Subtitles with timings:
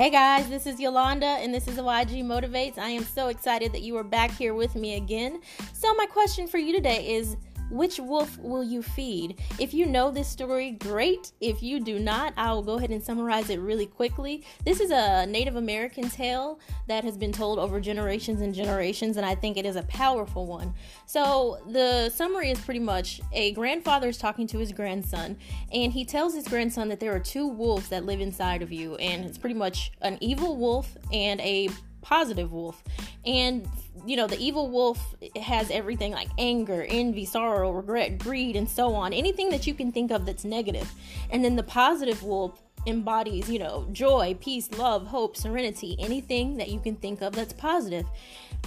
[0.00, 2.78] Hey guys, this is Yolanda and this is YG Motivates.
[2.78, 5.42] I am so excited that you are back here with me again.
[5.74, 7.36] So, my question for you today is
[7.70, 9.40] which wolf will you feed?
[9.58, 11.32] If you know this story, great.
[11.40, 14.44] If you do not, I will go ahead and summarize it really quickly.
[14.64, 19.24] This is a Native American tale that has been told over generations and generations, and
[19.24, 20.74] I think it is a powerful one.
[21.06, 25.36] So, the summary is pretty much a grandfather is talking to his grandson,
[25.72, 28.96] and he tells his grandson that there are two wolves that live inside of you,
[28.96, 31.68] and it's pretty much an evil wolf and a
[32.02, 32.82] positive wolf.
[33.24, 33.68] And
[34.06, 38.94] you know, the evil wolf has everything like anger, envy, sorrow, regret, greed, and so
[38.94, 39.12] on.
[39.12, 40.90] Anything that you can think of that's negative.
[41.30, 46.70] And then the positive wolf embodies, you know, joy, peace, love, hope, serenity, anything that
[46.70, 48.06] you can think of that's positive.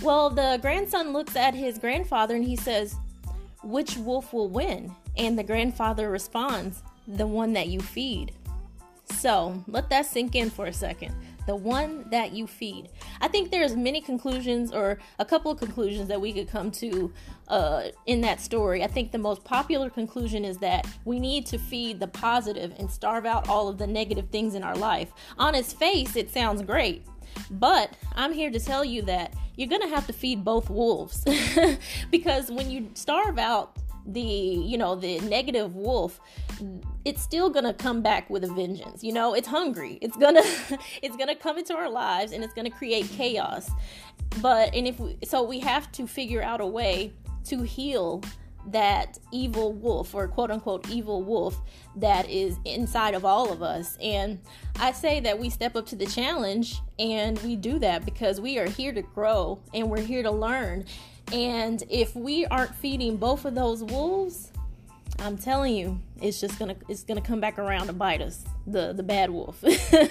[0.01, 2.95] Well, the grandson looks at his grandfather and he says,
[3.63, 4.93] Which wolf will win?
[5.17, 8.33] And the grandfather responds, The one that you feed.
[9.05, 11.13] So let that sink in for a second
[11.45, 12.89] the one that you feed.
[13.21, 17.11] I think there's many conclusions or a couple of conclusions that we could come to
[17.47, 18.83] uh, in that story.
[18.83, 22.89] I think the most popular conclusion is that we need to feed the positive and
[22.89, 25.11] starve out all of the negative things in our life.
[25.37, 27.05] On its face, it sounds great.
[27.49, 31.25] But I'm here to tell you that you're going to have to feed both wolves
[32.11, 36.19] because when you starve out the you know the negative wolf
[37.05, 39.03] it's still gonna come back with a vengeance.
[39.03, 39.97] You know it's hungry.
[40.01, 40.41] It's gonna
[41.01, 43.69] it's gonna come into our lives and it's gonna create chaos.
[44.41, 47.13] But and if we so we have to figure out a way
[47.45, 48.21] to heal
[48.67, 51.59] that evil wolf or quote unquote evil wolf
[51.95, 53.97] that is inside of all of us.
[54.01, 54.39] And
[54.79, 58.57] I say that we step up to the challenge and we do that because we
[58.57, 60.85] are here to grow and we're here to learn.
[61.31, 64.51] And if we aren't feeding both of those wolves,
[65.19, 68.93] I'm telling you, it's just gonna it's gonna come back around to bite us, the
[68.93, 69.63] the bad wolf.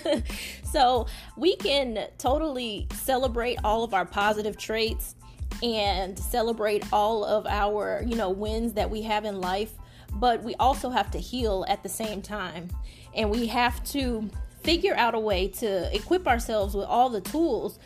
[0.64, 5.16] so we can totally celebrate all of our positive traits
[5.62, 9.72] and celebrate all of our you know wins that we have in life,
[10.14, 12.68] but we also have to heal at the same time,
[13.14, 14.28] and we have to
[14.62, 17.78] figure out a way to equip ourselves with all the tools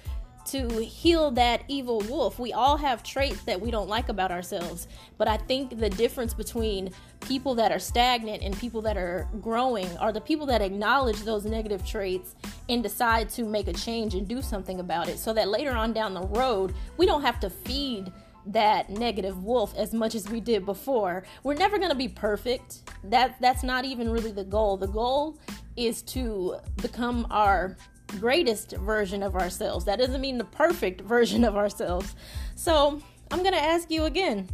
[0.47, 2.39] to heal that evil wolf.
[2.39, 6.34] We all have traits that we don't like about ourselves, but I think the difference
[6.34, 6.91] between
[7.21, 11.45] people that are stagnant and people that are growing are the people that acknowledge those
[11.45, 12.35] negative traits
[12.69, 15.93] and decide to make a change and do something about it so that later on
[15.93, 18.12] down the road, we don't have to feed
[18.47, 21.25] that negative wolf as much as we did before.
[21.43, 22.91] We're never going to be perfect.
[23.05, 24.77] That that's not even really the goal.
[24.77, 25.39] The goal
[25.77, 27.77] is to become our
[28.19, 29.84] greatest version of ourselves.
[29.84, 32.15] That doesn't mean the perfect version of ourselves.
[32.55, 33.00] So
[33.31, 34.49] I'm going to ask you again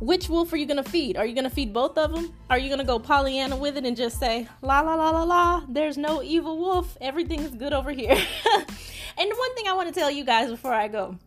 [0.00, 1.18] which wolf are you going to feed?
[1.18, 2.32] Are you going to feed both of them?
[2.48, 5.24] Are you going to go Pollyanna with it and just say, la la la la
[5.24, 8.12] la, there's no evil wolf, everything's good over here?
[8.14, 11.18] and one thing I want to tell you guys before I go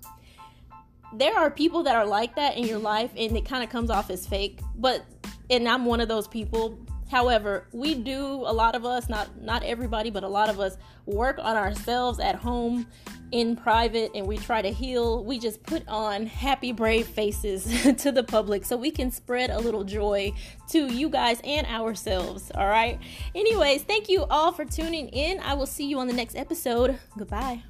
[1.14, 3.90] there are people that are like that in your life and it kind of comes
[3.90, 5.06] off as fake, but
[5.50, 6.80] and I'm one of those people
[7.14, 10.78] However, we do a lot of us, not not everybody, but a lot of us
[11.06, 12.88] work on ourselves at home
[13.32, 15.24] in private and we try to heal.
[15.24, 17.66] We just put on happy brave faces
[18.00, 20.34] to the public so we can spread a little joy
[20.70, 23.00] to you guys and ourselves, all right?
[23.36, 25.40] Anyways, thank you all for tuning in.
[25.42, 26.98] I will see you on the next episode.
[27.16, 27.62] Goodbye.